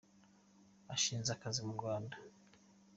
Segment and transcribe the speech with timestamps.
[0.93, 2.15] ushinze akazi mu Rwanda.